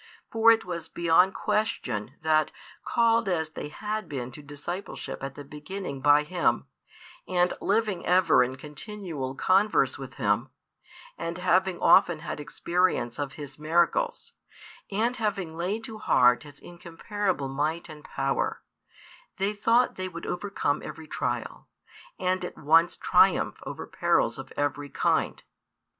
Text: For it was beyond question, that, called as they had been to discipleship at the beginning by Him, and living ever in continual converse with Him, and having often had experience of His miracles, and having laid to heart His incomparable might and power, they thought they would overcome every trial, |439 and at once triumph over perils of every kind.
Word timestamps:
For 0.31 0.49
it 0.51 0.65
was 0.65 0.89
beyond 0.89 1.35
question, 1.35 2.15
that, 2.23 2.51
called 2.83 3.29
as 3.29 3.49
they 3.51 3.67
had 3.67 4.09
been 4.09 4.31
to 4.31 4.41
discipleship 4.41 5.21
at 5.21 5.35
the 5.35 5.43
beginning 5.43 6.01
by 6.01 6.23
Him, 6.23 6.65
and 7.27 7.53
living 7.61 8.03
ever 8.03 8.41
in 8.43 8.55
continual 8.55 9.35
converse 9.35 9.99
with 9.99 10.15
Him, 10.15 10.49
and 11.19 11.37
having 11.37 11.79
often 11.79 12.21
had 12.21 12.39
experience 12.39 13.19
of 13.19 13.33
His 13.33 13.59
miracles, 13.59 14.33
and 14.89 15.17
having 15.17 15.55
laid 15.55 15.83
to 15.83 15.99
heart 15.99 16.41
His 16.41 16.57
incomparable 16.59 17.47
might 17.47 17.87
and 17.87 18.03
power, 18.03 18.63
they 19.37 19.53
thought 19.53 19.97
they 19.97 20.09
would 20.09 20.25
overcome 20.25 20.81
every 20.83 21.07
trial, 21.07 21.67
|439 22.19 22.25
and 22.31 22.45
at 22.45 22.57
once 22.57 22.97
triumph 22.97 23.59
over 23.67 23.85
perils 23.85 24.39
of 24.39 24.51
every 24.57 24.89
kind. 24.89 25.43